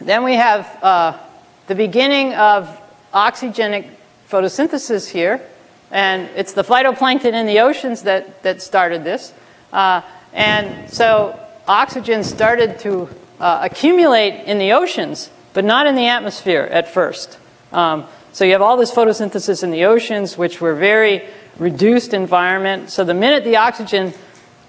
[0.00, 1.18] then we have uh,
[1.66, 2.80] the beginning of
[3.12, 3.88] oxygenic
[4.30, 5.42] photosynthesis here,
[5.90, 9.34] and it's the phytoplankton in the oceans that, that started this.
[9.72, 10.02] Uh,
[10.32, 13.08] and so oxygen started to
[13.40, 17.38] uh, accumulate in the oceans, but not in the atmosphere at first.
[17.72, 22.90] Um, so you have all this photosynthesis in the oceans, which were very reduced environment.
[22.90, 24.14] So the minute the oxygen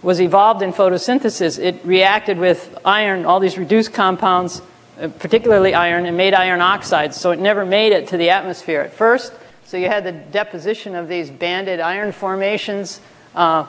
[0.01, 4.61] was evolved in photosynthesis, it reacted with iron, all these reduced compounds,
[4.99, 8.81] uh, particularly iron, and made iron oxides, so it never made it to the atmosphere
[8.81, 9.31] at first.
[9.65, 12.99] So you had the deposition of these banded iron formations
[13.33, 13.65] uh,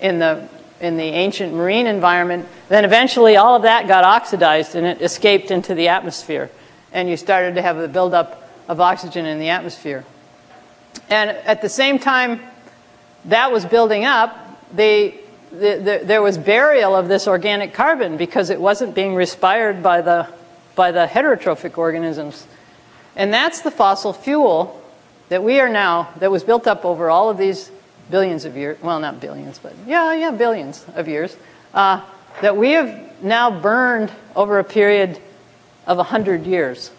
[0.00, 0.48] in, the,
[0.80, 2.46] in the ancient marine environment.
[2.68, 6.50] Then eventually all of that got oxidized and it escaped into the atmosphere.
[6.92, 10.04] And you started to have the buildup of oxygen in the atmosphere.
[11.08, 12.40] And at the same time
[13.26, 15.14] that was building up, the,
[15.50, 20.00] the, the, there was burial of this organic carbon because it wasn't being respired by
[20.00, 20.28] the
[20.76, 22.46] by the heterotrophic organisms.
[23.16, 24.80] And that's the fossil fuel
[25.28, 27.72] that we are now, that was built up over all of these
[28.10, 31.36] billions of years, well, not billions, but yeah, yeah, billions of years,
[31.74, 32.02] uh,
[32.40, 35.20] that we have now burned over a period
[35.86, 36.90] of 100 years,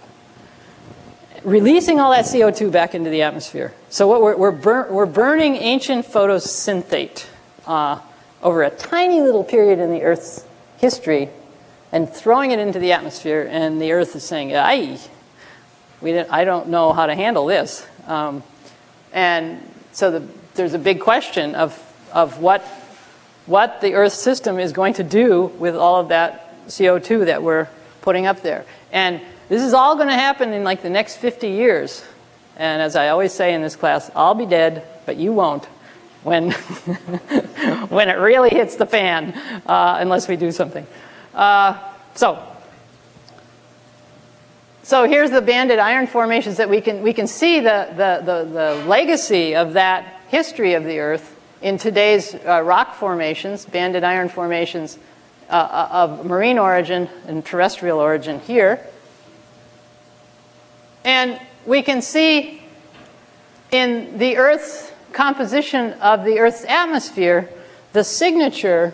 [1.43, 3.73] releasing all that CO2 back into the atmosphere.
[3.89, 7.25] So what we're, we're, bur we're burning ancient photosynthate
[7.65, 7.99] uh,
[8.41, 10.45] over a tiny little period in the Earth's
[10.77, 11.29] history
[11.91, 14.99] and throwing it into the atmosphere, and the Earth is saying, "Ay,
[16.01, 18.43] we I don't know how to handle this." Um,
[19.13, 19.61] and
[19.93, 20.27] so the,
[20.57, 21.81] there's a big question of
[22.11, 22.61] of what
[23.45, 27.67] what the Earth system is going to do with all of that CO2 that we're
[28.01, 28.65] putting up there.
[28.91, 32.03] And this is all going to happen in like the next 50 years.
[32.57, 35.65] And as I always say in this class, I'll be dead, but you won't
[36.23, 36.51] when
[37.89, 39.33] when it really hits the fan,
[39.65, 40.85] uh, unless we do something.
[41.33, 41.79] Uh,
[42.15, 42.43] so,
[44.83, 48.51] so here's the banded iron formations that we can, we can see the, the, the,
[48.51, 54.29] the legacy of that history of the Earth in today's uh, rock formations, banded iron
[54.29, 54.97] formations
[55.49, 58.85] uh, uh of marine origin and terrestrial origin here.
[61.05, 62.61] And we can see
[63.71, 67.49] in the Earth's composition of the Earth's atmosphere
[67.93, 68.93] the signature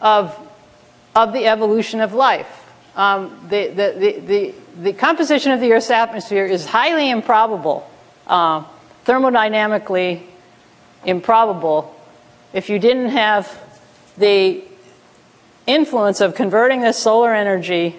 [0.00, 0.38] of
[1.16, 2.64] of the evolution of life.
[2.94, 7.90] Um, the, the, the, the, composition of the Earth's atmosphere is highly improbable,
[8.26, 8.64] uh,
[9.06, 10.22] thermodynamically
[11.06, 11.94] improbable,
[12.52, 13.58] if you didn't have
[14.18, 14.62] the
[15.66, 17.96] influence of converting this solar energy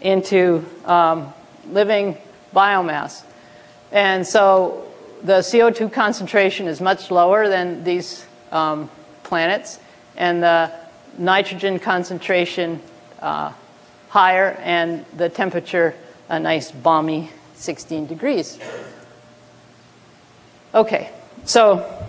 [0.00, 1.32] into, um,
[1.70, 2.16] living
[2.54, 3.22] biomass.
[3.92, 4.86] And so
[5.22, 8.90] the CO2 concentration is much lower than these um,
[9.22, 9.78] planets,
[10.16, 10.72] and the
[11.18, 12.80] nitrogen concentration
[13.20, 13.52] uh,
[14.08, 15.94] higher, and the temperature
[16.28, 18.58] a nice balmy 16 degrees.
[20.74, 21.10] Okay,
[21.44, 22.05] so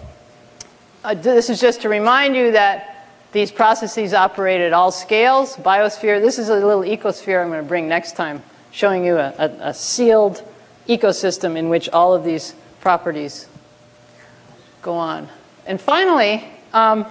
[1.03, 5.55] uh, this is just to remind you that these processes operate at all scales.
[5.57, 8.41] Biosphere, this is a little ecosphere I'm going to bring next time,
[8.71, 10.43] showing you a, a, a sealed
[10.87, 13.47] ecosystem in which all of these properties
[14.81, 15.27] go on.
[15.65, 17.05] And finally, um,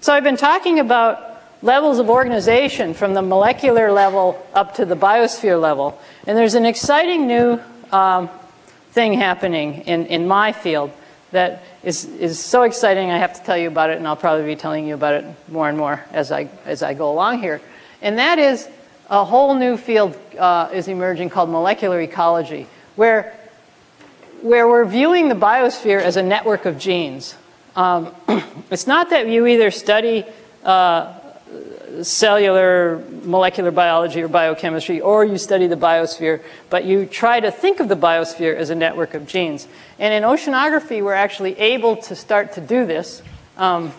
[0.00, 4.96] so I've been talking about levels of organization from the molecular level up to the
[4.96, 6.00] biosphere level.
[6.26, 7.60] And there's an exciting new
[7.92, 8.28] um,
[8.90, 10.90] thing happening in, in my field
[11.32, 14.46] that is, is so exciting I have to tell you about it, and I'll probably
[14.46, 17.60] be telling you about it more and more as I, as I go along here.
[18.00, 18.68] And that is
[19.10, 22.66] a whole new field uh, is emerging called molecular ecology,
[22.96, 23.36] where,
[24.42, 27.34] where we're viewing the biosphere as a network of genes.
[27.74, 28.14] Um,
[28.70, 30.24] it's not that you either study
[30.64, 31.18] uh,
[32.02, 37.80] cellular molecular biology or biochemistry, or you study the biosphere, but you try to think
[37.80, 39.68] of the biosphere as a network of genes.
[39.98, 43.22] And in oceanography, we're actually able to start to do this
[43.56, 43.92] um,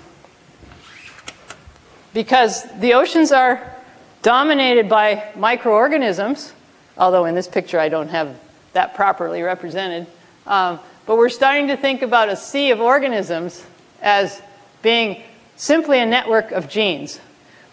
[2.14, 3.76] because the oceans are
[4.22, 6.54] dominated by microorganisms,
[6.98, 8.36] although in this picture I don't have
[8.74, 10.08] that properly represented.
[10.48, 13.66] Um, but we're starting to think about a sea of organisms
[14.02, 14.42] as
[14.82, 15.22] being
[15.56, 17.20] simply a network of genes.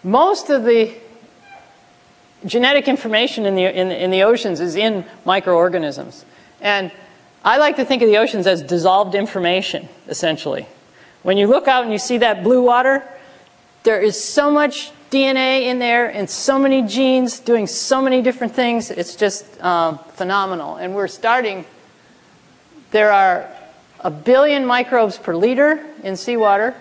[0.03, 0.93] Most of the
[2.45, 6.25] genetic information in the, in, in the oceans is in microorganisms.
[6.59, 6.91] And
[7.43, 10.67] I like to think of the oceans as dissolved information, essentially.
[11.23, 13.03] When you look out and you see that blue water,
[13.83, 18.55] there is so much DNA in there and so many genes doing so many different
[18.55, 18.89] things.
[18.89, 20.77] It's just um, phenomenal.
[20.77, 21.65] And we're starting,
[22.91, 23.47] there are
[23.99, 26.75] a billion microbes per liter in seawater.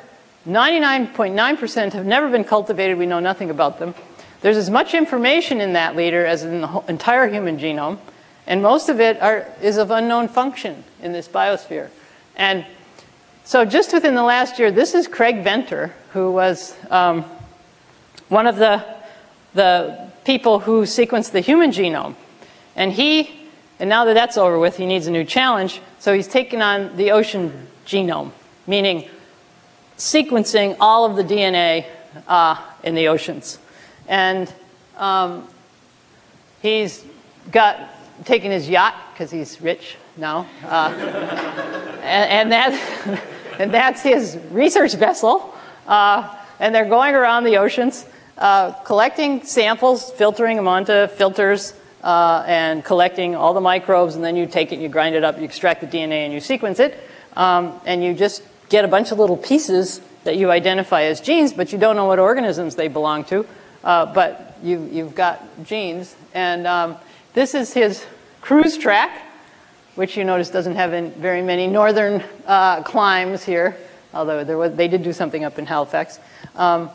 [0.47, 2.97] 99.9% have never been cultivated.
[2.97, 3.95] We know nothing about them.
[4.41, 7.99] There's as much information in that liter as in the entire human genome,
[8.47, 11.91] and most of it are, is of unknown function in this biosphere.
[12.37, 12.65] And
[13.45, 17.25] so just within the last year, this is Craig Venter, who was um,
[18.29, 18.83] one of the,
[19.53, 22.15] the people who sequenced the human genome.
[22.77, 25.83] And he, and now that that's over with, he needs a new challenge.
[25.99, 28.33] So he's taken on the ocean genome,
[28.67, 29.09] meaning
[30.01, 31.85] sequencing all of the DNA
[32.27, 33.59] uh, in the oceans.
[34.09, 34.53] And
[34.97, 35.47] um,
[36.63, 37.05] he's
[37.53, 37.79] got
[38.25, 40.89] taken his yacht because he's rich now, uh,
[42.03, 43.23] and, and, that,
[43.59, 45.55] and that's his research vessel.
[45.87, 48.07] Uh, and they're going around the oceans,
[48.39, 54.15] uh, collecting samples, filtering them onto filters, uh, and collecting all the microbes.
[54.15, 56.41] And then you take it, you grind it up, you extract the DNA, and you
[56.41, 56.99] sequence it.
[57.37, 61.53] Um, and you just get a bunch of little pieces that you identify as genes,
[61.53, 63.47] but you don't know what organisms they belong to.
[63.83, 66.15] Uh, but you, you've got genes.
[66.35, 66.97] And um,
[67.35, 68.07] this is his
[68.41, 69.23] cruise track,
[69.95, 73.77] which you notice doesn't have very many northern uh, climes here,
[74.15, 76.19] although was, they did do something up in Halifax.
[76.55, 76.91] Um,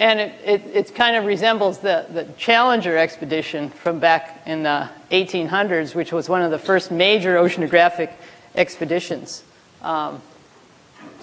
[0.00, 4.90] and it, it, it, kind of resembles the, the Challenger expedition from back in the
[5.12, 8.12] 1800s, which was one of the first major oceanographic
[8.56, 9.44] expeditions.
[9.82, 10.20] Um,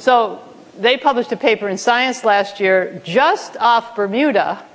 [0.02, 0.42] so
[0.80, 4.66] they published a paper in Science last year just off Bermuda.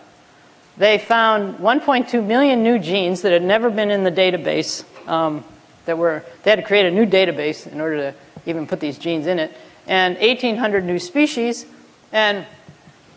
[0.76, 4.84] They found 1.2 million new genes that had never been in the database.
[5.08, 5.44] Um,
[5.86, 8.14] that were they had to create a new database in order to
[8.44, 9.52] even put these genes in it,
[9.88, 11.66] and 1,800 new species.
[12.12, 12.46] And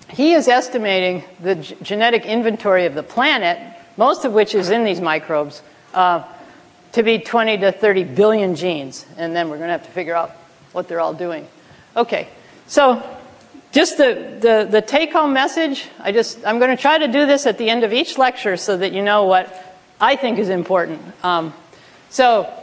[0.10, 3.60] he is estimating the genetic inventory of the planet,
[3.98, 5.62] most of which is in these microbes,
[5.94, 6.24] uh,
[6.94, 9.06] to be 20 to 30 billion genes.
[9.16, 10.32] And then we're going to have to figure out
[10.72, 11.48] what they're all doing.
[12.00, 12.30] Okay,
[12.66, 13.04] so
[13.74, 17.26] just the, the, the take home message, I just, I'm going to try to do
[17.26, 20.48] this at the end of each lecture so that you know what I think is
[20.48, 21.02] important.
[21.26, 21.54] Um,
[22.10, 22.54] so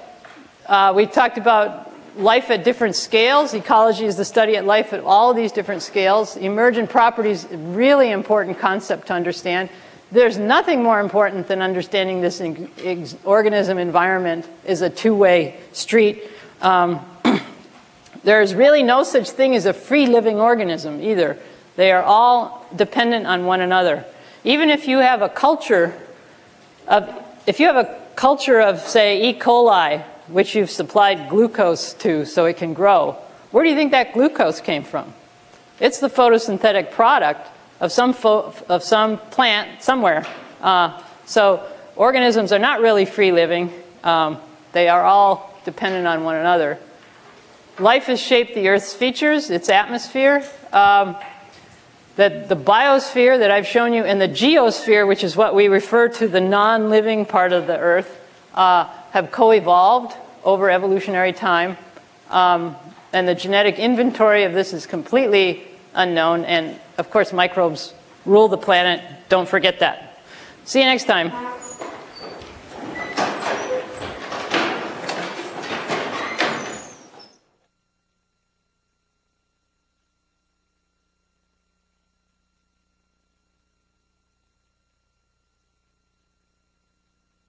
[0.64, 3.52] uh, we talked about life at different scales.
[3.52, 6.38] Ecology is the study at life at all these different scales.
[6.38, 9.68] Emergent properties, really important concept to understand.
[10.10, 12.40] There's nothing more important than understanding this
[13.22, 16.22] organism environment is a two-way street.
[16.62, 17.04] Um,
[18.26, 21.38] there's really no such thing as a free living organism either.
[21.76, 24.04] They are all dependent on one another.
[24.42, 25.94] Even if you have a culture
[26.88, 27.08] of,
[27.46, 29.38] if you have a culture of, say, E.
[29.38, 33.12] coli, which you've supplied glucose to so it can grow,
[33.52, 35.14] where do you think that glucose came from?
[35.78, 37.48] It's the photosynthetic product
[37.78, 40.26] of some, of some plant somewhere.
[40.60, 41.64] Uh, so
[41.94, 43.72] organisms are not really free living.
[44.02, 44.38] Um,
[44.72, 46.80] they are all dependent on one another.
[47.78, 50.44] Life has shaped the Earth's features, its atmosphere.
[50.72, 51.16] Um,
[52.16, 56.08] that the biosphere that I've shown you and the geosphere, which is what we refer
[56.08, 58.20] to the non living part of the Earth,
[58.54, 61.76] uh, have co evolved over evolutionary time.
[62.30, 62.76] Um,
[63.12, 65.64] and the genetic inventory of this is completely
[65.94, 66.44] unknown.
[66.44, 67.92] And of course, microbes
[68.24, 69.02] rule the planet.
[69.28, 70.20] Don't forget that.
[70.64, 71.30] See you next time.